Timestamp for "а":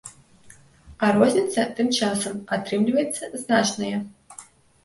1.07-1.09